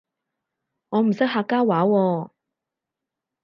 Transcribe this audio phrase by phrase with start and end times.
[0.89, 2.29] 我唔識客家話喎